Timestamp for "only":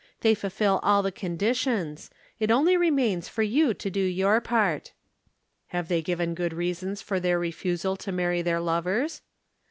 2.49-2.75